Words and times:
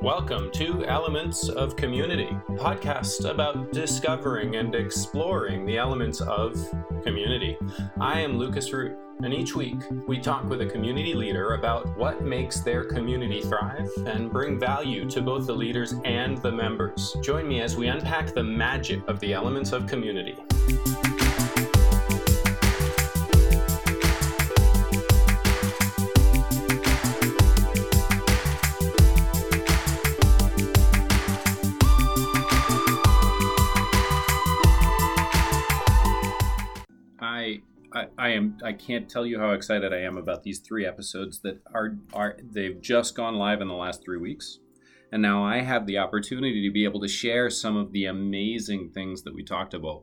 Welcome 0.00 0.50
to 0.52 0.86
Elements 0.86 1.50
of 1.50 1.76
Community, 1.76 2.30
podcast 2.52 3.28
about 3.28 3.70
discovering 3.70 4.56
and 4.56 4.74
exploring 4.74 5.66
the 5.66 5.76
elements 5.76 6.22
of 6.22 6.56
community. 7.02 7.58
I 8.00 8.20
am 8.20 8.38
Lucas 8.38 8.72
Root, 8.72 8.96
and 9.22 9.34
each 9.34 9.54
week 9.54 9.76
we 10.06 10.18
talk 10.18 10.48
with 10.48 10.62
a 10.62 10.66
community 10.66 11.12
leader 11.12 11.52
about 11.52 11.98
what 11.98 12.22
makes 12.22 12.60
their 12.60 12.82
community 12.82 13.42
thrive 13.42 13.90
and 14.06 14.32
bring 14.32 14.58
value 14.58 15.04
to 15.10 15.20
both 15.20 15.46
the 15.46 15.54
leaders 15.54 15.94
and 16.06 16.38
the 16.38 16.50
members. 16.50 17.14
Join 17.22 17.46
me 17.46 17.60
as 17.60 17.76
we 17.76 17.88
unpack 17.88 18.32
the 18.32 18.42
magic 18.42 19.06
of 19.06 19.20
the 19.20 19.34
elements 19.34 19.72
of 19.72 19.86
community. 19.86 20.36
Am 38.38 38.56
I 38.64 38.72
can't 38.72 39.08
tell 39.08 39.26
you 39.26 39.38
how 39.38 39.50
excited 39.50 39.92
I 39.92 40.00
am 40.00 40.16
about 40.16 40.42
these 40.42 40.60
three 40.60 40.86
episodes 40.86 41.40
that 41.40 41.60
are 41.74 41.98
are 42.14 42.38
they've 42.42 42.80
just 42.80 43.14
gone 43.14 43.34
live 43.34 43.60
in 43.60 43.68
the 43.68 43.74
last 43.74 44.02
three 44.02 44.18
weeks. 44.18 44.58
And 45.12 45.22
now 45.22 45.44
I 45.44 45.60
have 45.60 45.86
the 45.86 45.98
opportunity 45.98 46.66
to 46.66 46.72
be 46.72 46.84
able 46.84 47.00
to 47.00 47.08
share 47.08 47.50
some 47.50 47.76
of 47.76 47.92
the 47.92 48.06
amazing 48.06 48.90
things 48.90 49.22
that 49.22 49.34
we 49.34 49.42
talked 49.42 49.74
about. 49.74 50.02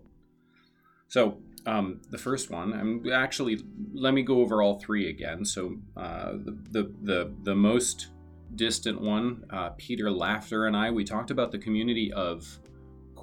So 1.08 1.38
um, 1.66 2.02
the 2.09 2.17
first 2.17 2.49
one, 2.49 2.73
I'm 2.73 3.11
actually 3.11 3.59
let 3.94 4.13
me 4.13 4.21
go 4.21 4.41
over 4.41 4.61
all 4.61 4.80
three 4.80 5.09
again. 5.09 5.45
So 5.45 5.77
uh, 5.97 6.33
the, 6.33 6.58
the 6.72 6.94
the 7.02 7.33
the 7.44 7.55
most 7.55 8.09
distant 8.55 9.02
one, 9.02 9.45
uh, 9.49 9.70
Peter 9.77 10.11
Laughter 10.11 10.67
and 10.67 10.77
I, 10.77 10.91
we 10.91 11.03
talked 11.03 11.31
about 11.31 11.52
the 11.52 11.58
community 11.58 12.11
of 12.13 12.59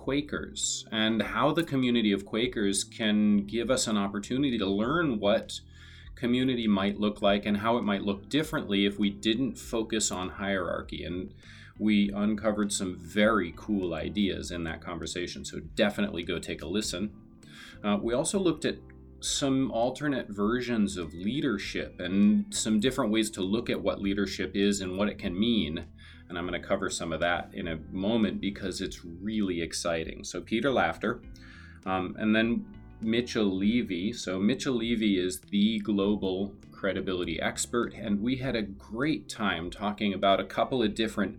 Quakers 0.03 0.84
and 0.91 1.22
how 1.22 1.53
the 1.53 1.62
community 1.62 2.11
of 2.11 2.27
Quakers 2.27 2.83
can 2.83 3.47
give 3.47 3.70
us 3.70 3.86
an 3.86 3.97
opportunity 3.97 4.58
to 4.58 4.67
learn 4.67 5.20
what 5.20 5.61
community 6.17 6.67
might 6.67 6.98
look 6.98 7.22
like 7.22 7.47
and 7.47 7.58
how 7.58 7.77
it 7.77 7.83
might 7.83 8.03
look 8.03 8.28
differently 8.28 8.84
if 8.84 8.98
we 8.98 9.11
didn't 9.11 9.56
focus 9.56 10.11
on 10.11 10.28
hierarchy. 10.28 11.05
And 11.05 11.33
we 11.78 12.11
uncovered 12.11 12.73
some 12.73 12.97
very 12.98 13.55
cool 13.56 13.95
ideas 13.95 14.50
in 14.50 14.64
that 14.64 14.80
conversation, 14.80 15.45
so 15.45 15.61
definitely 15.61 16.25
go 16.25 16.41
take 16.41 16.62
a 16.62 16.67
listen. 16.67 17.12
Uh, 17.84 17.97
we 18.03 18.12
also 18.12 18.41
looked 18.41 18.64
at 18.64 18.78
some 19.20 19.70
alternate 19.70 20.28
versions 20.28 20.97
of 20.97 21.14
leadership 21.14 22.00
and 22.00 22.53
some 22.53 22.80
different 22.80 23.12
ways 23.12 23.30
to 23.30 23.41
look 23.41 23.70
at 23.70 23.80
what 23.80 24.03
leadership 24.03 24.56
is 24.56 24.80
and 24.80 24.98
what 24.98 25.08
it 25.08 25.17
can 25.17 25.39
mean 25.39 25.84
and 26.33 26.38
I'm 26.38 26.47
going 26.47 26.58
to 26.58 26.66
cover 26.66 26.88
some 26.88 27.12
of 27.12 27.20
that 27.20 27.50
in 27.52 27.69
a 27.69 27.78
moment 27.91 28.41
because 28.41 28.80
it's 28.80 29.05
really 29.05 29.61
exciting. 29.61 30.25
So, 30.25 30.41
Peter 30.41 30.72
Laughter, 30.72 31.20
um, 31.84 32.16
and 32.19 32.34
then 32.34 32.64
Mitchell 33.02 33.55
Levy. 33.55 34.14
So, 34.14 34.39
Mitchell 34.39 34.77
Levy 34.77 35.19
is 35.19 35.41
the 35.50 35.80
global 35.80 36.55
credibility 36.72 37.39
expert, 37.39 37.92
and 37.92 38.22
we 38.22 38.36
had 38.36 38.56
a 38.56 38.62
great 38.62 39.28
time 39.28 39.70
talking 39.70 40.14
about 40.14 40.41
a 40.41 40.44
couple 40.44 40.83
of 40.83 40.94
different 40.94 41.39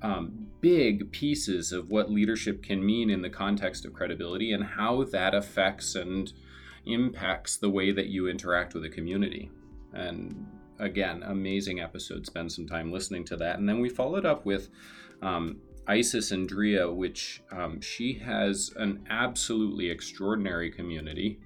um, 0.00 0.46
big 0.62 1.12
pieces 1.12 1.70
of 1.70 1.90
what 1.90 2.10
leadership 2.10 2.62
can 2.62 2.82
mean 2.82 3.10
in 3.10 3.20
the 3.20 3.28
context 3.28 3.84
of 3.84 3.92
credibility 3.92 4.54
and 4.54 4.64
how 4.64 5.04
that 5.04 5.34
affects 5.34 5.94
and 5.96 6.32
impacts 6.86 7.58
the 7.58 7.68
way 7.68 7.92
that 7.92 8.06
you 8.06 8.26
interact 8.26 8.72
with 8.72 8.86
a 8.86 8.88
community. 8.88 9.50
And 9.92 10.46
again, 10.80 11.22
amazing 11.22 11.80
episode. 11.80 12.26
Spend 12.26 12.50
some 12.50 12.66
time 12.66 12.90
listening 12.90 13.24
to 13.26 13.36
that. 13.36 13.58
And 13.58 13.68
then 13.68 13.80
we 13.80 13.88
followed 13.88 14.26
up 14.26 14.44
with 14.44 14.68
um, 15.22 15.58
Isis 15.86 16.32
Andrea, 16.32 16.90
which 16.90 17.42
um, 17.52 17.80
she 17.80 18.14
has 18.14 18.72
an 18.76 19.06
absolutely 19.10 19.90
extraordinary 19.90 20.70
community. 20.70 21.40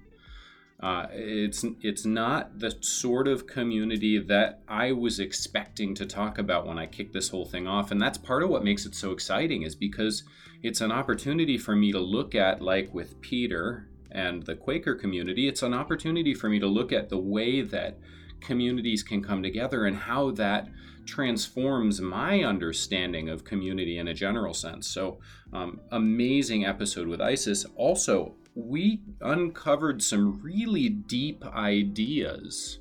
Uh, 0.79 1.07
it's 1.11 1.65
it's 1.81 2.05
not 2.05 2.59
the 2.59 2.75
sort 2.81 3.27
of 3.29 3.47
community 3.47 4.19
that 4.19 4.61
I 4.67 4.91
was 4.91 5.19
expecting 5.19 5.95
to 5.95 6.05
talk 6.05 6.37
about 6.37 6.67
when 6.67 6.77
I 6.77 6.85
kicked 6.85 7.13
this 7.13 7.29
whole 7.29 7.45
thing 7.45 7.65
off, 7.65 7.91
and 7.91 8.01
that's 8.01 8.17
part 8.17 8.43
of 8.43 8.49
what 8.49 8.63
makes 8.63 8.85
it 8.85 8.93
so 8.93 9.11
exciting. 9.11 9.61
Is 9.61 9.73
because 9.73 10.23
it's 10.63 10.81
an 10.81 10.91
opportunity 10.91 11.57
for 11.57 11.75
me 11.75 11.91
to 11.93 11.99
look 11.99 12.35
at, 12.35 12.61
like 12.61 12.93
with 12.93 13.19
Peter 13.21 13.87
and 14.11 14.43
the 14.43 14.55
Quaker 14.55 14.95
community, 14.95 15.47
it's 15.47 15.63
an 15.63 15.73
opportunity 15.73 16.33
for 16.33 16.49
me 16.49 16.59
to 16.59 16.67
look 16.67 16.91
at 16.91 17.09
the 17.09 17.17
way 17.17 17.61
that 17.61 17.97
communities 18.45 19.03
can 19.03 19.21
come 19.21 19.43
together 19.43 19.85
and 19.85 19.95
how 19.95 20.31
that 20.31 20.69
transforms 21.05 22.01
my 22.01 22.43
understanding 22.43 23.29
of 23.29 23.43
community 23.43 23.97
in 23.97 24.07
a 24.07 24.13
general 24.13 24.53
sense. 24.53 24.87
So, 24.87 25.19
um, 25.53 25.79
amazing 25.91 26.65
episode 26.65 27.07
with 27.07 27.21
Isis. 27.21 27.65
Also, 27.75 28.35
we 28.55 29.01
uncovered 29.21 30.01
some 30.01 30.41
really 30.41 30.89
deep 30.89 31.45
ideas 31.45 32.79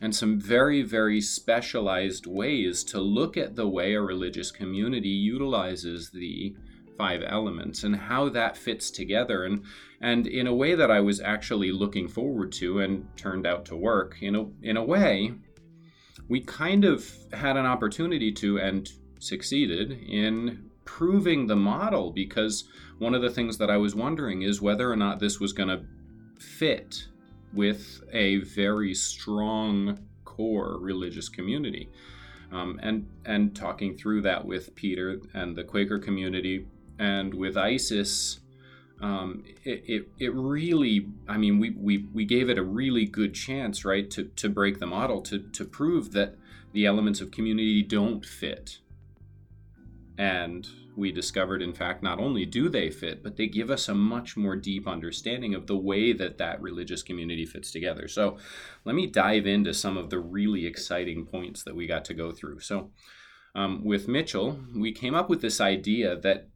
and 0.00 0.14
some 0.14 0.38
very, 0.38 0.82
very 0.82 1.20
specialized 1.20 2.26
ways 2.26 2.84
to 2.84 3.00
look 3.00 3.36
at 3.36 3.56
the 3.56 3.68
way 3.68 3.94
a 3.94 4.00
religious 4.00 4.50
community 4.50 5.08
utilizes 5.08 6.10
the 6.10 6.54
five 6.96 7.22
elements 7.26 7.84
and 7.84 7.96
how 7.96 8.28
that 8.28 8.56
fits 8.56 8.90
together 8.90 9.44
and 9.44 9.64
and 10.00 10.26
in 10.26 10.46
a 10.46 10.54
way 10.54 10.74
that 10.74 10.90
I 10.90 11.00
was 11.00 11.20
actually 11.20 11.72
looking 11.72 12.08
forward 12.08 12.52
to 12.52 12.80
and 12.80 13.06
turned 13.16 13.46
out 13.46 13.64
to 13.66 13.76
work 13.76 14.16
in 14.20 14.34
a 14.34 14.46
in 14.62 14.76
a 14.76 14.84
way 14.84 15.34
we 16.28 16.40
kind 16.40 16.84
of 16.84 17.08
had 17.32 17.56
an 17.56 17.66
opportunity 17.66 18.32
to 18.32 18.58
and 18.58 18.88
succeeded 19.18 19.92
in 19.92 20.70
proving 20.84 21.46
the 21.46 21.56
model 21.56 22.10
because 22.10 22.64
one 22.98 23.14
of 23.14 23.22
the 23.22 23.30
things 23.30 23.58
that 23.58 23.70
I 23.70 23.76
was 23.76 23.94
wondering 23.94 24.42
is 24.42 24.62
whether 24.62 24.90
or 24.90 24.96
not 24.96 25.20
this 25.20 25.38
was 25.38 25.52
going 25.52 25.68
to 25.68 25.84
fit 26.38 27.06
with 27.52 28.02
a 28.12 28.38
very 28.38 28.94
strong 28.94 29.98
core 30.24 30.78
religious 30.80 31.28
community. 31.28 31.90
Um, 32.52 32.78
and 32.80 33.08
and 33.24 33.56
talking 33.56 33.96
through 33.96 34.22
that 34.22 34.44
with 34.44 34.74
Peter 34.76 35.20
and 35.34 35.56
the 35.56 35.64
Quaker 35.64 35.98
community 35.98 36.66
and 36.98 37.34
with 37.34 37.56
Isis, 37.56 38.40
um, 39.00 39.44
it, 39.64 39.84
it, 39.86 40.08
it 40.18 40.34
really, 40.34 41.08
I 41.28 41.36
mean, 41.36 41.58
we, 41.58 41.70
we, 41.70 42.06
we 42.14 42.24
gave 42.24 42.48
it 42.48 42.58
a 42.58 42.62
really 42.62 43.04
good 43.04 43.34
chance, 43.34 43.84
right, 43.84 44.10
to, 44.10 44.24
to 44.24 44.48
break 44.48 44.78
the 44.78 44.86
model, 44.86 45.20
to, 45.22 45.38
to 45.38 45.64
prove 45.64 46.12
that 46.12 46.36
the 46.72 46.86
elements 46.86 47.20
of 47.20 47.30
community 47.30 47.82
don't 47.82 48.24
fit. 48.24 48.78
And 50.18 50.66
we 50.96 51.12
discovered, 51.12 51.60
in 51.60 51.74
fact, 51.74 52.02
not 52.02 52.18
only 52.18 52.46
do 52.46 52.70
they 52.70 52.90
fit, 52.90 53.22
but 53.22 53.36
they 53.36 53.46
give 53.46 53.70
us 53.70 53.88
a 53.88 53.94
much 53.94 54.34
more 54.34 54.56
deep 54.56 54.88
understanding 54.88 55.54
of 55.54 55.66
the 55.66 55.76
way 55.76 56.14
that 56.14 56.38
that 56.38 56.62
religious 56.62 57.02
community 57.02 57.44
fits 57.44 57.70
together. 57.70 58.08
So 58.08 58.38
let 58.86 58.94
me 58.94 59.06
dive 59.06 59.46
into 59.46 59.74
some 59.74 59.98
of 59.98 60.08
the 60.08 60.18
really 60.18 60.64
exciting 60.64 61.26
points 61.26 61.62
that 61.64 61.76
we 61.76 61.86
got 61.86 62.06
to 62.06 62.14
go 62.14 62.32
through. 62.32 62.60
So 62.60 62.90
um, 63.54 63.84
with 63.84 64.08
Mitchell, 64.08 64.58
we 64.74 64.90
came 64.92 65.14
up 65.14 65.28
with 65.28 65.42
this 65.42 65.60
idea 65.60 66.16
that 66.16 66.48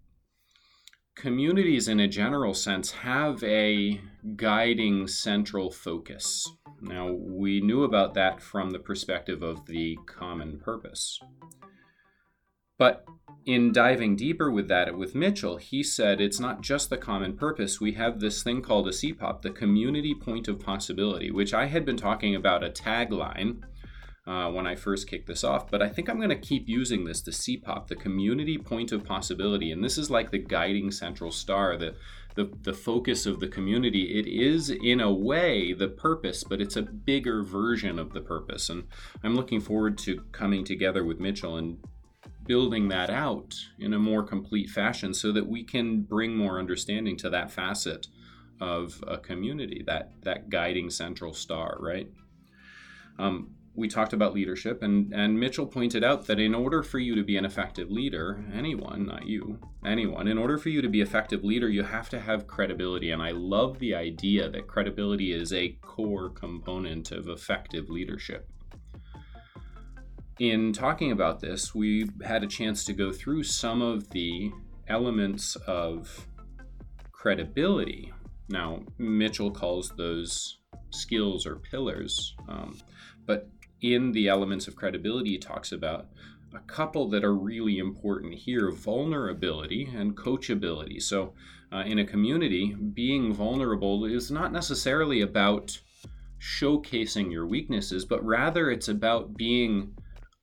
communities, 1.21 1.87
in 1.87 2.01
a 2.01 2.09
general 2.09 2.55
sense, 2.55 2.91
have 2.91 3.45
a 3.45 4.01
guiding 4.37 5.07
central 5.07 5.71
focus. 5.71 6.51
Now, 6.81 7.13
we 7.13 7.61
knew 7.61 7.85
about 7.85 8.15
that 8.15 8.41
from 8.41 8.71
the 8.71 8.79
perspective 8.79 9.43
of 9.43 9.67
the 9.67 9.99
common 10.07 10.59
purpose. 10.59 11.21
But 12.79 13.05
in 13.45 13.73
diving 13.73 14.17
deeper 14.17 14.51
with 14.51 14.69
that 14.69 14.97
with 14.97 15.15
Mitchell, 15.15 15.59
he 15.59 15.83
said 15.83 16.21
it's 16.21 16.41
not 16.41 16.63
just 16.63 16.89
the 16.89 16.97
common 16.97 17.37
purpose. 17.37 17.81
We 17.81 17.93
have 17.93 18.21
this 18.21 18.43
thing 18.43 18.63
called 18.63 18.89
a 18.89 18.93
CPOP, 18.93 19.43
the 19.43 19.51
community 19.51 20.15
point 20.15 20.49
of 20.49 20.61
possibility, 20.61 21.31
which 21.31 21.53
I 21.53 21.67
had 21.67 21.85
been 21.85 21.99
talking 21.99 22.35
about 22.35 22.65
a 22.65 22.71
tagline 22.71 23.63
uh, 24.31 24.49
when 24.49 24.65
I 24.65 24.77
first 24.77 25.09
kicked 25.09 25.27
this 25.27 25.43
off. 25.43 25.69
But 25.69 25.83
I 25.83 25.89
think 25.89 26.09
I'm 26.09 26.19
going 26.19 26.29
to 26.29 26.37
keep 26.37 26.69
using 26.69 27.05
this, 27.05 27.21
the 27.21 27.33
CPOP, 27.33 27.89
the 27.89 27.97
community 27.97 28.59
point 28.59 28.93
of 28.93 29.04
possibility. 29.04 29.72
And 29.72 29.83
this 29.83 29.99
is 29.99 30.09
like 30.09 30.31
the 30.31 30.39
guiding 30.39 30.93
central 30.93 31.33
star, 31.33 31.77
the, 31.77 31.97
the, 32.37 32.49
the 32.63 32.72
focus 32.72 33.27
of 33.27 33.41
the 33.41 33.49
community. 33.49 34.21
It 34.21 34.28
is, 34.28 34.71
in 34.71 35.01
a 35.01 35.13
way, 35.13 35.72
the 35.72 35.89
purpose, 35.89 36.45
but 36.45 36.60
it's 36.60 36.77
a 36.77 36.83
bigger 36.83 37.43
version 37.43 37.99
of 37.99 38.13
the 38.13 38.21
purpose. 38.21 38.71
And 38.71 38.84
I'm 39.25 39.34
looking 39.34 39.60
forward 39.60 39.99
to 39.99 40.22
coming 40.31 40.65
together 40.65 41.03
with 41.03 41.19
Mitchell 41.19 41.57
and 41.57 41.78
building 42.47 42.87
that 42.89 43.10
out 43.10 43.57
in 43.81 43.93
a 43.95 43.99
more 43.99 44.22
complete 44.22 44.71
fashion 44.71 45.13
so 45.13 45.33
that 45.33 45.49
we 45.49 45.65
can 45.65 46.03
bring 46.03 46.37
more 46.37 46.60
understanding 46.60 47.16
to 47.16 47.31
that 47.31 47.51
facet 47.51 48.07
of 48.60 49.03
a 49.09 49.19
community, 49.19 49.83
that, 49.89 50.13
that 50.22 50.51
guiding 50.51 50.89
central 50.89 51.34
star, 51.34 51.77
right? 51.81 52.09
Um, 53.19 53.57
we 53.75 53.89
talked 53.89 54.13
about 54.13 54.34
leadership, 54.34 54.83
and, 54.83 55.13
and 55.15 55.39
Mitchell 55.39 55.67
pointed 55.67 56.03
out 56.03 56.27
that 56.27 56.41
in 56.41 56.55
order 56.55 56.83
for 56.83 56.99
you 56.99 57.15
to 57.15 57.22
be 57.22 57.37
an 57.37 57.45
effective 57.45 57.91
leader, 57.91 58.45
anyone, 58.53 59.07
not 59.07 59.27
you, 59.27 59.59
anyone, 59.84 60.27
in 60.27 60.39
order 60.39 60.59
for 60.59 60.71
you 60.71 60.83
to 60.83 60.89
be 60.89 61.01
effective 61.01 61.45
leader, 61.45 61.69
you 61.69 61.83
have 61.84 62.09
to 62.11 62.21
have 62.21 62.47
credibility. 62.49 63.13
And 63.13 63.22
I 63.22 63.31
love 63.31 63.78
the 63.78 63.95
idea 63.95 64.51
that 64.51 64.67
credibility 64.67 65.33
is 65.33 65.53
a 65.53 65.78
core 65.83 66.31
component 66.31 67.13
of 67.13 67.28
effective 67.28 67.89
leadership. 67.89 68.49
in 70.41 70.73
talking 70.73 71.13
about 71.13 71.39
this, 71.39 71.75
we 71.75 72.09
had 72.25 72.43
a 72.43 72.47
chance 72.47 72.83
to 72.84 72.95
go 72.95 73.13
through 73.13 73.45
some 73.45 73.83
of 73.83 74.09
the 74.11 74.51
elements 74.89 75.55
of 75.66 76.27
credibility. 77.13 78.11
Now, 78.49 78.81
Mitchell 78.97 79.51
calls 79.51 79.91
those 79.91 80.59
skills 80.91 81.47
or 81.47 81.57
pillars, 81.57 82.34
um, 82.49 82.78
but 83.27 83.49
in 83.82 84.12
the 84.12 84.28
elements 84.28 84.68
of 84.68 84.77
credibility, 84.77 85.38
talks 85.38 85.72
about 85.72 86.06
a 86.54 86.59
couple 86.60 87.09
that 87.09 87.24
are 87.24 87.34
really 87.34 87.78
important 87.78 88.34
here 88.34 88.71
vulnerability 88.71 89.88
and 89.94 90.16
coachability. 90.16 91.00
So, 91.00 91.34
uh, 91.72 91.84
in 91.86 92.00
a 92.00 92.04
community, 92.04 92.74
being 92.74 93.32
vulnerable 93.32 94.04
is 94.04 94.30
not 94.30 94.53
necessarily 94.53 95.21
about 95.21 95.80
showcasing 96.41 97.30
your 97.30 97.47
weaknesses, 97.47 98.04
but 98.04 98.24
rather 98.24 98.71
it's 98.71 98.88
about 98.88 99.36
being 99.36 99.94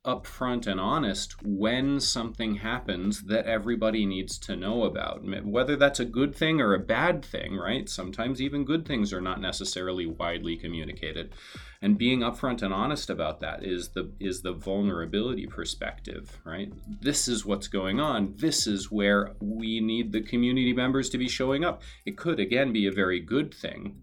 upfront 0.08 0.66
and 0.66 0.80
honest 0.80 1.36
when 1.44 2.00
something 2.00 2.56
happens 2.56 3.24
that 3.24 3.46
everybody 3.46 4.06
needs 4.06 4.38
to 4.38 4.56
know 4.56 4.86
about. 4.86 5.22
Whether 5.44 5.76
that's 5.76 6.00
a 6.00 6.06
good 6.06 6.34
thing 6.34 6.62
or 6.62 6.74
a 6.74 6.80
bad 6.80 7.24
thing, 7.24 7.58
right? 7.58 7.90
Sometimes 7.90 8.42
even 8.42 8.64
good 8.64 8.88
things 8.88 9.12
are 9.12 9.22
not 9.22 9.42
necessarily 9.42 10.06
widely 10.06 10.56
communicated. 10.56 11.34
And 11.82 11.98
being 11.98 12.22
upfront 12.22 12.62
and 12.62 12.74
honest 12.74 13.10
about 13.10 13.42
that 13.42 13.64
is 13.64 13.90
the 13.90 14.10
is 14.20 14.42
the 14.42 14.54
vulnerability 14.54 15.46
perspective, 15.46 16.40
right? 16.46 16.72
This 17.02 17.28
is 17.28 17.46
what's 17.46 17.68
going 17.68 18.00
on. 18.00 18.34
This 18.38 18.66
is 18.66 18.90
where 18.90 19.34
we 19.42 19.82
need 19.82 20.14
the 20.14 20.22
community 20.22 20.74
members 20.74 21.10
to 21.10 21.18
be 21.18 21.28
showing 21.28 21.66
up. 21.66 21.82
It 22.06 22.18
could 22.18 22.40
again 22.40 22.72
be 22.72 22.88
a 22.88 22.92
very 22.92 23.20
good 23.20 23.54
thing, 23.54 23.98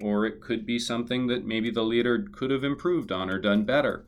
or 0.00 0.24
it 0.24 0.40
could 0.40 0.64
be 0.64 0.78
something 0.78 1.26
that 1.26 1.44
maybe 1.44 1.70
the 1.70 1.82
leader 1.82 2.24
could 2.32 2.52
have 2.52 2.64
improved 2.64 3.10
on 3.10 3.28
or 3.28 3.38
done 3.38 3.64
better 3.64 4.06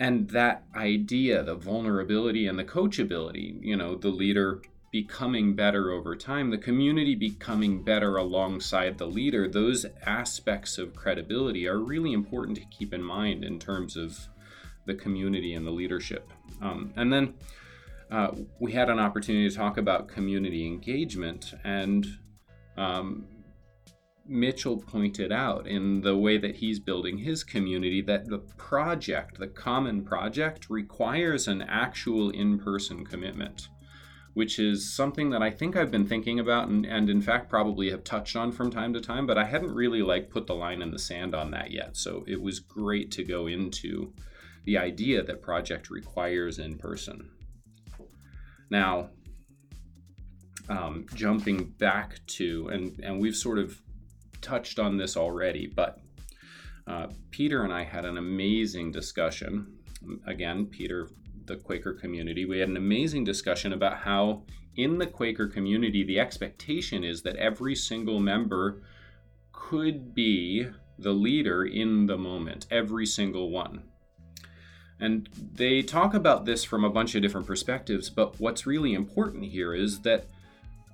and 0.00 0.30
that 0.30 0.64
idea 0.74 1.44
the 1.44 1.54
vulnerability 1.54 2.48
and 2.48 2.58
the 2.58 2.64
coachability 2.64 3.62
you 3.62 3.76
know 3.76 3.94
the 3.94 4.08
leader 4.08 4.60
becoming 4.90 5.54
better 5.54 5.92
over 5.92 6.16
time 6.16 6.50
the 6.50 6.58
community 6.58 7.14
becoming 7.14 7.80
better 7.84 8.16
alongside 8.16 8.98
the 8.98 9.06
leader 9.06 9.46
those 9.46 9.86
aspects 10.04 10.78
of 10.78 10.96
credibility 10.96 11.68
are 11.68 11.78
really 11.78 12.12
important 12.12 12.56
to 12.56 12.64
keep 12.76 12.92
in 12.92 13.02
mind 13.02 13.44
in 13.44 13.56
terms 13.58 13.96
of 13.96 14.28
the 14.86 14.94
community 14.94 15.54
and 15.54 15.66
the 15.66 15.70
leadership. 15.70 16.32
Um, 16.60 16.92
and 16.96 17.12
then 17.12 17.34
uh, 18.10 18.32
we 18.58 18.72
had 18.72 18.90
an 18.90 18.98
opportunity 18.98 19.48
to 19.48 19.54
talk 19.54 19.76
about 19.76 20.08
community 20.08 20.66
engagement 20.66 21.54
and 21.64 22.06
um, 22.76 23.26
Mitchell 24.30 24.78
pointed 24.78 25.32
out 25.32 25.66
in 25.66 26.02
the 26.02 26.16
way 26.16 26.38
that 26.38 26.54
he's 26.54 26.78
building 26.78 27.18
his 27.18 27.42
community 27.42 28.00
that 28.02 28.28
the 28.28 28.38
project, 28.38 29.38
the 29.38 29.48
common 29.48 30.04
project, 30.04 30.70
requires 30.70 31.48
an 31.48 31.62
actual 31.62 32.30
in 32.30 32.56
person 32.56 33.04
commitment, 33.04 33.68
which 34.34 34.60
is 34.60 34.94
something 34.94 35.30
that 35.30 35.42
I 35.42 35.50
think 35.50 35.74
I've 35.74 35.90
been 35.90 36.06
thinking 36.06 36.38
about 36.38 36.68
and, 36.68 36.86
and, 36.86 37.10
in 37.10 37.20
fact 37.20 37.50
probably 37.50 37.90
have 37.90 38.04
touched 38.04 38.36
on 38.36 38.52
from 38.52 38.70
time 38.70 38.94
to 38.94 39.00
time, 39.00 39.26
but 39.26 39.36
I 39.36 39.44
hadn't 39.44 39.74
really 39.74 40.00
like 40.00 40.30
put 40.30 40.46
the 40.46 40.54
line 40.54 40.80
in 40.80 40.92
the 40.92 40.98
sand 40.98 41.34
on 41.34 41.50
that 41.50 41.72
yet. 41.72 41.96
So 41.96 42.24
it 42.28 42.40
was 42.40 42.60
great 42.60 43.10
to 43.12 43.24
go 43.24 43.48
into 43.48 44.14
the 44.64 44.78
idea 44.78 45.24
that 45.24 45.42
project 45.42 45.90
requires 45.90 46.60
in 46.60 46.78
person. 46.78 47.30
Now, 48.70 49.10
um, 50.68 51.06
jumping 51.14 51.70
back 51.80 52.20
to, 52.28 52.68
and, 52.68 53.00
and 53.02 53.20
we've 53.20 53.34
sort 53.34 53.58
of 53.58 53.82
touched 54.40 54.78
on 54.78 54.96
this 54.96 55.16
already, 55.16 55.66
but 55.66 56.00
uh, 56.86 57.08
Peter 57.30 57.62
and 57.62 57.72
I 57.72 57.84
had 57.84 58.04
an 58.04 58.18
amazing 58.18 58.90
discussion. 58.92 59.78
Again, 60.26 60.66
Peter, 60.66 61.08
the 61.44 61.56
Quaker 61.56 61.92
community, 61.92 62.44
we 62.44 62.58
had 62.58 62.68
an 62.68 62.76
amazing 62.76 63.24
discussion 63.24 63.72
about 63.72 63.98
how 63.98 64.44
in 64.76 64.98
the 64.98 65.06
Quaker 65.06 65.46
community, 65.46 66.02
the 66.02 66.18
expectation 66.18 67.04
is 67.04 67.22
that 67.22 67.36
every 67.36 67.74
single 67.74 68.20
member 68.20 68.82
could 69.52 70.14
be 70.14 70.66
the 70.98 71.12
leader 71.12 71.64
in 71.64 72.06
the 72.06 72.16
moment, 72.16 72.66
every 72.70 73.06
single 73.06 73.50
one. 73.50 73.82
And 74.98 75.28
they 75.54 75.82
talk 75.82 76.12
about 76.12 76.44
this 76.44 76.62
from 76.62 76.84
a 76.84 76.90
bunch 76.90 77.14
of 77.14 77.22
different 77.22 77.46
perspectives, 77.46 78.10
but 78.10 78.38
what's 78.38 78.66
really 78.66 78.92
important 78.92 79.44
here 79.44 79.74
is 79.74 80.00
that 80.02 80.26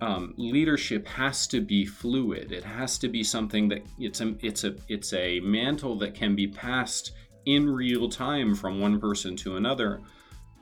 um, 0.01 0.35
leadership 0.37 1.07
has 1.07 1.47
to 1.49 1.61
be 1.61 1.87
fluid. 1.87 2.53
It 2.53 2.65
has 2.65 2.99
to 2.99 3.09
be 3.09 3.23
something 3.23 3.69
that 3.69 3.87
it's 3.99 4.21
a 4.21 4.35
it's 4.41 4.65
a 4.65 4.77
it's 4.89 5.13
a 5.13 5.41
mantle 5.41 5.99
that 5.99 6.15
can 6.15 6.37
be 6.37 6.47
passed 6.47 7.13
in 7.47 7.69
real 7.69 8.09
time 8.09 8.55
from 8.55 8.81
one 8.81 9.01
person 9.01 9.37
to 9.37 9.57
another 9.57 10.03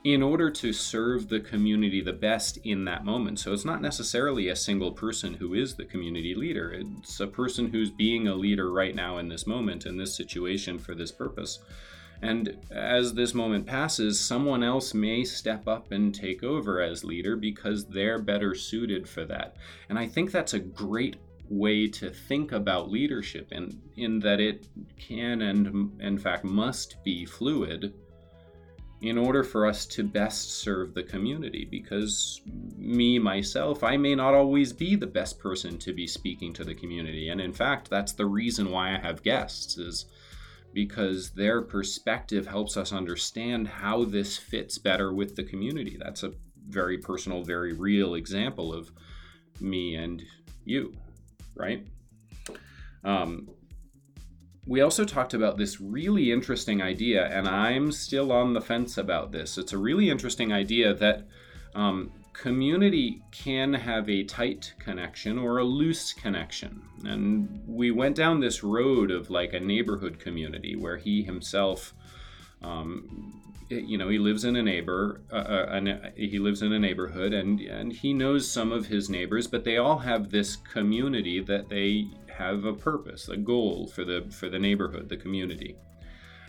in 0.05 0.21
order 0.21 0.51
to 0.51 0.71
serve 0.71 1.27
the 1.27 1.39
community 1.39 1.99
the 1.99 2.13
best 2.13 2.59
in 2.63 2.85
that 2.85 3.03
moment. 3.03 3.39
So 3.39 3.51
it's 3.51 3.65
not 3.65 3.81
necessarily 3.81 4.49
a 4.49 4.55
single 4.55 4.91
person 4.91 5.33
who 5.33 5.55
is 5.55 5.75
the 5.75 5.85
community 5.85 6.35
leader. 6.35 6.71
It's 6.73 7.19
a 7.19 7.27
person 7.27 7.67
who's 7.67 7.89
being 7.89 8.27
a 8.27 8.35
leader 8.35 8.71
right 8.71 8.93
now 8.93 9.17
in 9.17 9.27
this 9.27 9.47
moment 9.47 9.87
in 9.87 9.97
this 9.97 10.15
situation 10.15 10.77
for 10.77 10.93
this 10.93 11.11
purpose. 11.11 11.59
And 12.25 12.57
as 12.71 13.13
this 13.13 13.35
moment 13.35 13.67
passes, 13.67 14.19
someone 14.19 14.63
else 14.63 14.95
may 14.95 15.23
step 15.23 15.67
up 15.67 15.91
and 15.91 16.13
take 16.13 16.43
over 16.43 16.81
as 16.81 17.03
leader 17.03 17.35
because 17.35 17.85
they're 17.85 18.17
better 18.17 18.55
suited 18.55 19.07
for 19.07 19.25
that. 19.25 19.57
And 19.89 19.99
I 19.99 20.07
think 20.07 20.31
that's 20.31 20.55
a 20.55 20.59
great 20.59 21.17
way 21.49 21.87
to 21.87 22.09
think 22.09 22.51
about 22.51 22.89
leadership 22.89 23.51
in, 23.51 23.79
in 23.95 24.19
that 24.21 24.39
it 24.39 24.67
can 24.97 25.43
and 25.43 26.01
in 26.01 26.17
fact 26.17 26.43
must 26.43 26.95
be 27.03 27.25
fluid 27.25 27.93
in 29.01 29.19
order 29.19 29.43
for 29.43 29.67
us 29.67 29.85
to 29.85 30.03
best 30.03 30.49
serve 30.49 30.95
the 30.95 31.03
community 31.03 31.67
because 31.69 32.41
me 32.75 33.19
myself 33.19 33.83
i 33.83 33.95
may 33.95 34.15
not 34.15 34.33
always 34.33 34.73
be 34.73 34.95
the 34.95 35.05
best 35.05 35.37
person 35.37 35.77
to 35.77 35.93
be 35.93 36.07
speaking 36.07 36.51
to 36.51 36.63
the 36.63 36.73
community 36.73 37.29
and 37.29 37.39
in 37.39 37.53
fact 37.53 37.87
that's 37.91 38.13
the 38.13 38.25
reason 38.25 38.71
why 38.71 38.95
i 38.95 38.97
have 38.97 39.21
guests 39.21 39.77
is 39.77 40.07
because 40.75 41.29
their 41.29 41.61
perspective 41.61 42.45
helps 42.45 42.75
us 42.75 42.91
understand 42.91 43.65
how 43.65 44.03
this 44.03 44.37
fits 44.37 44.77
better 44.77 45.13
with 45.13 45.37
the 45.37 45.43
community. 45.43 45.97
That's 45.97 46.23
a 46.23 46.33
very 46.67 46.97
personal, 46.97 47.43
very 47.43 47.71
real 47.71 48.15
example 48.15 48.73
of 48.73 48.91
me 49.61 49.95
and 49.95 50.21
you, 50.65 50.93
right? 51.55 51.87
Um, 53.05 53.49
we 54.67 54.81
also 54.81 55.05
talked 55.05 55.33
about 55.33 55.55
this 55.57 55.79
really 55.79 56.29
interesting 56.29 56.81
idea, 56.81 57.25
and 57.27 57.47
I'm 57.47 57.93
still 57.93 58.33
on 58.33 58.53
the 58.53 58.61
fence 58.61 58.97
about 58.97 59.31
this. 59.31 59.57
It's 59.57 59.71
a 59.71 59.77
really 59.77 60.09
interesting 60.09 60.51
idea 60.51 60.93
that 60.93 61.25
um, 61.73 62.11
community 62.37 63.21
can 63.31 63.73
have 63.73 64.09
a 64.09 64.23
tight 64.23 64.73
connection 64.79 65.37
or 65.37 65.57
a 65.57 65.63
loose 65.63 66.13
connection. 66.13 66.81
And 67.05 67.61
we 67.65 67.91
went 67.91 68.15
down 68.15 68.39
this 68.39 68.63
road 68.63 69.11
of 69.11 69.29
like 69.29 69.53
a 69.53 69.59
neighborhood 69.59 70.19
community 70.19 70.75
where 70.75 70.97
he 70.97 71.23
himself, 71.23 71.93
um, 72.61 73.41
you 73.69 73.97
know, 73.97 74.09
he 74.09 74.19
lives 74.19 74.43
in 74.43 74.55
a 74.55 74.63
neighbor, 74.63 75.21
uh, 75.31 75.35
uh, 75.35 76.09
he 76.15 76.37
lives 76.39 76.61
in 76.61 76.71
a 76.71 76.79
neighborhood, 76.79 77.33
and 77.33 77.59
and 77.61 77.93
he 77.93 78.13
knows 78.13 78.49
some 78.49 78.71
of 78.71 78.87
his 78.87 79.09
neighbors, 79.09 79.47
but 79.47 79.63
they 79.63 79.77
all 79.77 79.99
have 79.99 80.29
this 80.29 80.55
community 80.55 81.39
that 81.41 81.69
they 81.69 82.07
have 82.37 82.65
a 82.65 82.73
purpose, 82.73 83.27
a 83.29 83.37
goal 83.37 83.87
for 83.87 84.03
the 84.03 84.25
for 84.29 84.49
the 84.49 84.59
neighborhood, 84.59 85.09
the 85.09 85.17
community, 85.17 85.75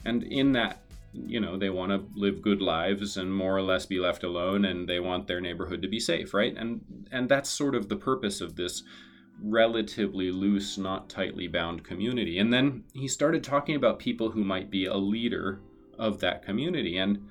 and 0.04 0.24
in 0.24 0.52
that 0.52 0.85
you 1.12 1.40
know 1.40 1.56
they 1.56 1.70
want 1.70 1.90
to 1.90 2.04
live 2.14 2.42
good 2.42 2.60
lives 2.60 3.16
and 3.16 3.34
more 3.34 3.56
or 3.56 3.62
less 3.62 3.86
be 3.86 3.98
left 3.98 4.22
alone 4.22 4.64
and 4.64 4.88
they 4.88 5.00
want 5.00 5.26
their 5.26 5.40
neighborhood 5.40 5.82
to 5.82 5.88
be 5.88 6.00
safe 6.00 6.34
right? 6.34 6.56
And 6.56 7.06
and 7.10 7.28
that's 7.28 7.50
sort 7.50 7.74
of 7.74 7.88
the 7.88 7.96
purpose 7.96 8.40
of 8.40 8.56
this 8.56 8.82
relatively 9.42 10.30
loose 10.30 10.78
not 10.78 11.08
tightly 11.08 11.46
bound 11.46 11.84
community. 11.84 12.38
And 12.38 12.52
then 12.52 12.84
he 12.94 13.08
started 13.08 13.44
talking 13.44 13.76
about 13.76 13.98
people 13.98 14.30
who 14.30 14.44
might 14.44 14.70
be 14.70 14.86
a 14.86 14.96
leader 14.96 15.60
of 15.98 16.20
that 16.20 16.42
community. 16.42 16.96
And 16.96 17.28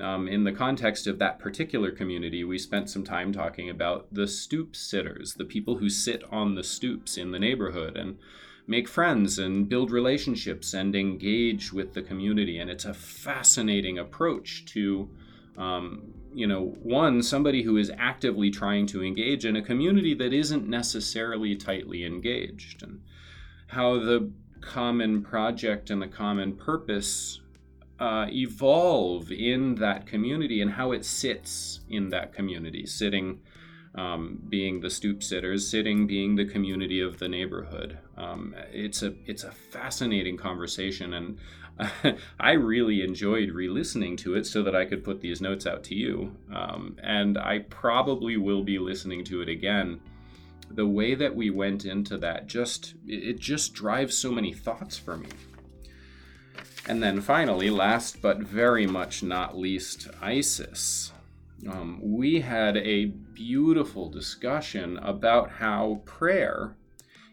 um, 0.00 0.28
in 0.28 0.44
the 0.44 0.52
context 0.52 1.06
of 1.06 1.18
that 1.18 1.38
particular 1.38 1.90
community, 1.90 2.44
we 2.44 2.58
spent 2.58 2.90
some 2.90 3.04
time 3.04 3.32
talking 3.32 3.70
about 3.70 4.06
the 4.12 4.28
stoop 4.28 4.76
sitters, 4.76 5.34
the 5.34 5.44
people 5.44 5.78
who 5.78 5.88
sit 5.88 6.22
on 6.30 6.54
the 6.54 6.64
stoops 6.64 7.16
in 7.16 7.30
the 7.30 7.38
neighborhood. 7.38 7.96
And 7.96 8.18
make 8.66 8.88
friends 8.88 9.38
and 9.38 9.68
build 9.68 9.90
relationships 9.90 10.74
and 10.74 10.94
engage 10.94 11.72
with 11.72 11.94
the 11.94 12.02
community. 12.02 12.58
And 12.58 12.70
it's 12.70 12.84
a 12.84 12.94
fascinating 12.94 13.98
approach 13.98 14.64
to, 14.66 15.08
um, 15.56 16.12
you 16.34 16.46
know, 16.46 16.76
one, 16.82 17.22
somebody 17.22 17.62
who 17.62 17.76
is 17.76 17.92
actively 17.96 18.50
trying 18.50 18.86
to 18.88 19.04
engage 19.04 19.44
in 19.44 19.56
a 19.56 19.62
community 19.62 20.14
that 20.14 20.32
isn't 20.32 20.68
necessarily 20.68 21.54
tightly 21.54 22.04
engaged. 22.04 22.82
And 22.82 23.00
how 23.68 23.98
the 23.98 24.30
common 24.60 25.22
project 25.22 25.90
and 25.90 26.02
the 26.02 26.08
common 26.08 26.56
purpose 26.56 27.40
uh, 28.00 28.26
evolve 28.28 29.30
in 29.30 29.76
that 29.76 30.06
community 30.06 30.60
and 30.60 30.72
how 30.72 30.92
it 30.92 31.04
sits 31.04 31.80
in 31.88 32.10
that 32.10 32.32
community, 32.32 32.84
sitting 32.84 33.40
um, 33.96 34.42
being 34.48 34.80
the 34.80 34.90
stoop 34.90 35.22
sitters, 35.22 35.68
sitting 35.68 36.06
being 36.06 36.36
the 36.36 36.44
community 36.44 37.00
of 37.00 37.18
the 37.18 37.28
neighborhood. 37.28 37.98
Um, 38.16 38.54
it's 38.72 39.02
a 39.02 39.14
it's 39.26 39.44
a 39.44 39.50
fascinating 39.50 40.36
conversation, 40.36 41.14
and 41.14 41.38
I 42.40 42.52
really 42.52 43.02
enjoyed 43.02 43.50
re 43.50 43.68
listening 43.68 44.16
to 44.18 44.34
it 44.34 44.46
so 44.46 44.62
that 44.62 44.76
I 44.76 44.84
could 44.84 45.02
put 45.02 45.20
these 45.20 45.40
notes 45.40 45.66
out 45.66 45.82
to 45.84 45.94
you. 45.94 46.36
Um, 46.54 46.96
and 47.02 47.38
I 47.38 47.60
probably 47.70 48.36
will 48.36 48.62
be 48.62 48.78
listening 48.78 49.24
to 49.24 49.40
it 49.40 49.48
again. 49.48 50.00
The 50.70 50.86
way 50.86 51.14
that 51.14 51.34
we 51.34 51.50
went 51.50 51.84
into 51.84 52.18
that 52.18 52.48
just, 52.48 52.94
it 53.06 53.38
just 53.38 53.72
drives 53.72 54.16
so 54.16 54.32
many 54.32 54.52
thoughts 54.52 54.96
for 54.96 55.16
me. 55.16 55.28
And 56.88 57.02
then 57.02 57.20
finally, 57.20 57.70
last 57.70 58.20
but 58.20 58.38
very 58.38 58.86
much 58.86 59.22
not 59.22 59.56
least, 59.56 60.08
Isis. 60.20 61.12
Um, 61.70 62.00
we 62.02 62.40
had 62.40 62.76
a 62.76 63.06
beautiful 63.06 64.10
discussion 64.10 64.98
about 64.98 65.50
how 65.50 66.02
prayer 66.04 66.76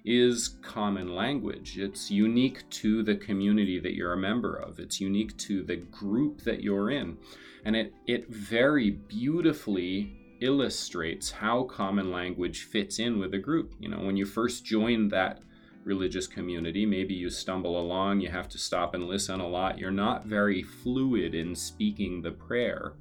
is 0.05 0.57
common 0.61 1.13
language. 1.13 1.77
It's 1.77 2.09
unique 2.09 2.69
to 2.69 3.03
the 3.03 3.15
community 3.15 3.79
that 3.79 3.95
you're 3.95 4.13
a 4.13 4.17
member 4.17 4.55
of, 4.55 4.79
it's 4.79 4.99
unique 4.99 5.37
to 5.37 5.63
the 5.63 5.77
group 5.77 6.41
that 6.41 6.61
you're 6.61 6.89
in. 6.89 7.17
And 7.65 7.75
it, 7.75 7.93
it 8.07 8.29
very 8.29 8.91
beautifully 8.91 10.19
illustrates 10.41 11.31
how 11.31 11.63
common 11.63 12.11
language 12.11 12.63
fits 12.63 12.99
in 12.99 13.19
with 13.19 13.33
a 13.33 13.39
group. 13.39 13.73
You 13.79 13.89
know, 13.89 13.99
when 13.99 14.17
you 14.17 14.25
first 14.25 14.65
join 14.65 15.07
that 15.09 15.39
religious 15.85 16.27
community, 16.27 16.85
maybe 16.85 17.13
you 17.13 17.29
stumble 17.29 17.79
along, 17.79 18.19
you 18.19 18.29
have 18.29 18.49
to 18.49 18.57
stop 18.57 18.93
and 18.93 19.07
listen 19.07 19.39
a 19.39 19.47
lot, 19.47 19.77
you're 19.77 19.91
not 19.91 20.25
very 20.25 20.63
fluid 20.63 21.33
in 21.35 21.55
speaking 21.55 22.21
the 22.21 22.31
prayer 22.31 22.93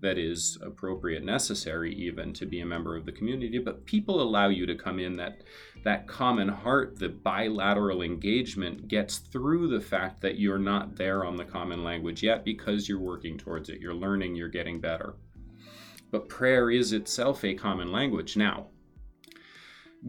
that 0.00 0.18
is 0.18 0.58
appropriate 0.62 1.24
necessary 1.24 1.94
even 1.94 2.32
to 2.32 2.44
be 2.46 2.60
a 2.60 2.66
member 2.66 2.96
of 2.96 3.06
the 3.06 3.12
community 3.12 3.58
but 3.58 3.84
people 3.86 4.20
allow 4.20 4.48
you 4.48 4.66
to 4.66 4.74
come 4.74 4.98
in 4.98 5.16
that 5.16 5.42
that 5.84 6.06
common 6.06 6.48
heart 6.48 6.98
the 6.98 7.08
bilateral 7.08 8.02
engagement 8.02 8.88
gets 8.88 9.18
through 9.18 9.68
the 9.68 9.80
fact 9.80 10.20
that 10.20 10.38
you're 10.38 10.58
not 10.58 10.96
there 10.96 11.24
on 11.24 11.36
the 11.36 11.44
common 11.44 11.82
language 11.82 12.22
yet 12.22 12.44
because 12.44 12.88
you're 12.88 12.98
working 12.98 13.38
towards 13.38 13.68
it 13.68 13.80
you're 13.80 13.94
learning 13.94 14.34
you're 14.34 14.48
getting 14.48 14.80
better. 14.80 15.14
But 16.10 16.28
prayer 16.28 16.70
is 16.70 16.92
itself 16.92 17.44
a 17.44 17.54
common 17.54 17.92
language. 17.92 18.36
Now 18.36 18.68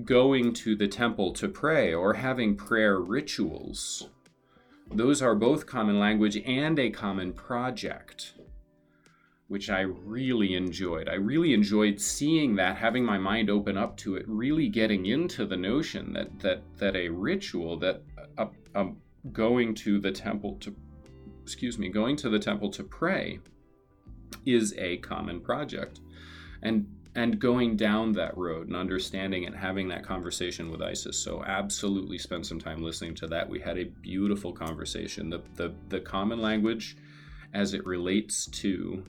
going 0.04 0.54
to 0.54 0.76
the 0.76 0.88
temple 0.88 1.34
to 1.34 1.48
pray 1.48 1.94
or 1.94 2.14
having 2.14 2.56
prayer 2.56 3.00
rituals 3.00 4.08
those 4.92 5.22
are 5.22 5.34
both 5.34 5.66
common 5.66 5.98
language 5.98 6.38
and 6.46 6.78
a 6.78 6.90
common 6.90 7.34
project 7.34 8.34
which 9.48 9.70
I 9.70 9.82
really 9.82 10.56
enjoyed. 10.56 11.08
I 11.08 11.16
really 11.16 11.54
enjoyed 11.54 12.02
seeing 12.02 12.56
that, 12.58 12.76
having 12.76 13.06
my 13.06 13.18
mind 13.18 13.50
open 13.50 13.78
up 13.78 13.96
to 13.98 14.16
it, 14.16 14.26
really 14.28 14.68
getting 14.68 15.06
into 15.06 15.46
the 15.46 15.58
notion 15.58 16.14
that 16.14 16.40
that 16.40 16.64
that 16.78 16.96
a 16.96 17.10
ritual, 17.10 17.78
that 17.80 18.04
uh, 18.18 18.46
a, 18.76 18.80
a 18.80 18.82
um, 18.82 18.98
going 19.32 19.74
to 19.76 20.00
the 20.00 20.12
temple 20.12 20.56
to, 20.62 20.76
excuse 21.44 21.78
me, 21.78 21.90
going 21.90 22.16
to 22.18 22.30
the 22.30 22.40
temple 22.40 22.70
to 22.72 22.84
pray, 22.84 23.40
is 24.46 24.74
a 24.78 24.98
common 24.98 25.40
project, 25.40 26.02
and 26.62 26.86
and 27.16 27.40
going 27.40 27.76
down 27.76 28.12
that 28.12 28.38
road 28.38 28.68
and 28.68 28.76
understanding 28.76 29.46
and 29.46 29.56
having 29.56 29.88
that 29.88 30.04
conversation 30.04 30.70
with 30.70 30.82
Isis. 30.82 31.18
So 31.18 31.44
absolutely 31.44 32.20
spend 32.20 32.46
some 32.46 32.60
time 32.60 32.84
listening 32.84 33.16
to 33.16 33.28
that. 33.28 33.50
We 33.50 33.60
had 33.60 33.80
a 33.80 33.86
beautiful 33.86 34.52
conversation. 34.52 35.30
The 35.30 35.42
the 35.56 35.74
the 35.88 36.02
common 36.02 36.42
language 36.42 36.98
as 37.54 37.74
it 37.74 37.86
relates 37.86 38.46
to 38.48 39.04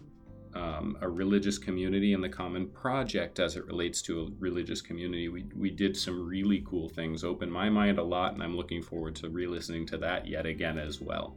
um, 0.55 0.97
a 1.01 1.09
religious 1.09 1.59
community 1.59 2.13
and 2.13 2.23
the 2.23 2.29
Common 2.29 2.69
Project 2.69 3.39
as 3.39 3.57
it 3.57 3.67
relates 3.67 4.03
to 4.03 4.21
a 4.21 4.29
religious 4.39 4.81
community. 4.81 5.29
We, 5.29 5.45
we 5.55 5.71
did 5.71 5.97
some 5.97 6.27
really 6.27 6.63
cool 6.67 6.89
things, 6.89 7.25
opened 7.25 7.53
my 7.53 7.69
mind 7.69 7.99
a 7.99 8.03
lot, 8.03 8.35
and 8.35 8.43
I'm 8.43 8.57
looking 8.57 8.83
forward 8.83 9.17
to 9.17 9.29
re 9.29 9.47
listening 9.47 9.87
to 9.87 9.99
that 9.99 10.27
yet 10.27 10.47
again 10.47 10.79
as 10.79 11.01
well. 11.01 11.37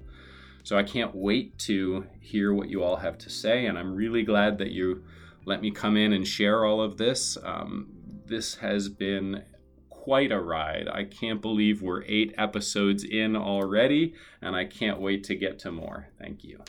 So 0.64 0.78
I 0.78 0.84
can't 0.84 1.16
wait 1.16 1.58
to 1.60 2.06
hear 2.20 2.54
what 2.54 2.70
you 2.70 2.84
all 2.84 2.98
have 2.98 3.18
to 3.20 3.30
say, 3.30 3.66
and 3.66 3.78
I'm 3.78 3.96
really 3.96 4.24
glad 4.24 4.58
that 4.60 4.72
you 4.72 5.04
let 5.46 5.62
me 5.62 5.72
come 5.72 5.98
in 5.98 6.14
and 6.14 6.28
share 6.28 6.66
all 6.66 6.82
of 6.82 6.98
this. 6.98 7.38
Um, 7.44 7.90
this 8.26 8.56
has 8.56 8.88
been 8.88 9.44
quite 9.90 10.32
a 10.32 10.40
ride. 10.40 10.88
I 10.92 11.04
can't 11.04 11.42
believe 11.42 11.82
we're 11.82 12.04
eight 12.04 12.34
episodes 12.38 13.04
in 13.04 13.36
already, 13.36 14.14
and 14.42 14.56
I 14.56 14.66
can't 14.66 15.00
wait 15.00 15.24
to 15.26 15.36
get 15.36 15.60
to 15.60 15.72
more. 15.72 16.08
Thank 16.20 16.44
you. 16.44 16.64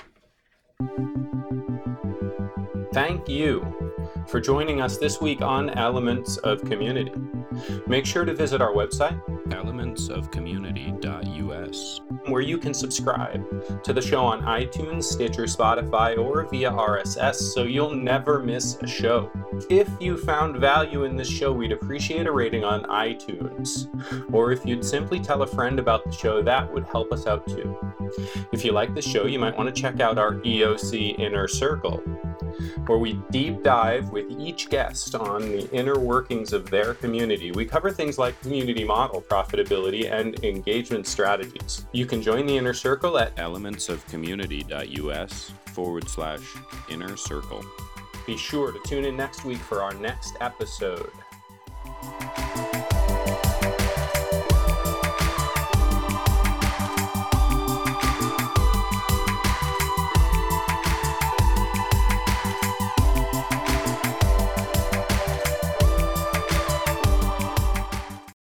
Thank 2.93 3.27
you 3.27 3.67
for 4.27 4.39
joining 4.39 4.83
us 4.83 4.99
this 4.99 5.19
week 5.19 5.41
on 5.41 5.71
Elements 5.71 6.37
of 6.39 6.63
Community. 6.63 7.15
Make 7.87 8.05
sure 8.05 8.27
to 8.27 8.35
visit 8.35 8.61
our 8.61 8.73
website, 8.73 9.19
elementsofcommunity.us, 9.47 12.01
where 12.29 12.43
you 12.43 12.59
can 12.59 12.75
subscribe 12.75 13.83
to 13.83 13.95
the 13.95 14.03
show 14.03 14.23
on 14.23 14.43
iTunes, 14.43 15.05
Stitcher, 15.05 15.45
Spotify, 15.45 16.19
or 16.19 16.47
via 16.51 16.71
RSS 16.71 17.37
so 17.37 17.63
you'll 17.63 17.95
never 17.95 18.41
miss 18.41 18.77
a 18.83 18.87
show. 18.87 19.31
If 19.71 19.89
you 19.99 20.19
found 20.19 20.59
value 20.59 21.05
in 21.05 21.17
this 21.17 21.31
show, 21.31 21.51
we'd 21.51 21.73
appreciate 21.73 22.27
a 22.27 22.33
rating 22.33 22.63
on 22.63 22.83
iTunes. 22.85 23.89
Or 24.35 24.53
if 24.53 24.67
you'd 24.67 24.85
simply 24.85 25.19
tell 25.19 25.41
a 25.41 25.47
friend 25.47 25.79
about 25.79 26.05
the 26.05 26.13
show, 26.13 26.43
that 26.43 26.71
would 26.71 26.85
help 26.85 27.11
us 27.11 27.27
out 27.27 27.49
too. 27.49 27.75
If 28.53 28.67
you 28.67 28.73
like 28.73 28.95
the 28.95 29.01
show, 29.01 29.25
you 29.25 29.39
might 29.39 29.57
want 29.57 29.75
to 29.75 29.81
check 29.81 30.01
out 30.01 30.19
our 30.19 30.35
EOC 30.35 31.19
Inner 31.19 31.49
Circle 31.49 32.03
where 32.87 32.99
we 32.99 33.21
deep 33.31 33.63
dive 33.63 34.11
with 34.11 34.31
each 34.31 34.69
guest 34.69 35.15
on 35.15 35.43
the 35.43 35.71
inner 35.71 35.99
workings 35.99 36.53
of 36.53 36.69
their 36.71 36.95
community. 36.95 37.53
We 37.53 37.65
cover 37.65 37.91
things 37.91 38.19
like 38.19 38.39
community 38.41 38.85
model, 38.85 39.23
profitability, 39.23 40.11
and 40.11 40.43
engagement 40.45 41.07
strategies. 41.07 41.87
You 41.93 42.07
can 42.07 42.21
join 42.23 42.47
the 42.47 42.57
inner 42.57 42.75
circle 42.75 43.19
at 43.19 43.37
elementsofcommunity.us 43.37 45.53
forward 45.67 46.09
slash 46.09 46.43
inner 46.91 47.17
circle. 47.17 47.65
Be 48.27 48.37
sure 48.37 48.73
to 48.73 48.81
tune 48.87 49.05
in 49.05 49.17
next 49.17 49.45
week 49.45 49.59
for 49.59 49.83
our 49.83 49.95
next 49.95 50.35
episode. 50.41 51.11